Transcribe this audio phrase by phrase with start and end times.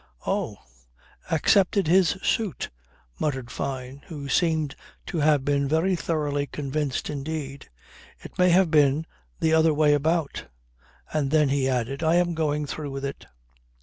[0.25, 0.57] "Oh!
[1.29, 2.71] Accepted his suit,"
[3.19, 7.69] muttered Fyne, who seemed to have been very thoroughly convinced indeed.
[8.19, 9.05] "It may have been
[9.41, 10.45] the other way about."
[11.13, 13.27] And then he added: "I am going through with it."